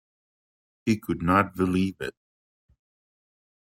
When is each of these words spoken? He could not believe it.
He 0.83 0.97
could 0.97 1.21
not 1.21 1.55
believe 1.55 1.97
it. 2.01 2.15